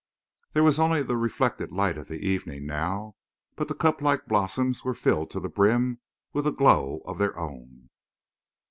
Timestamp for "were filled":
4.83-5.29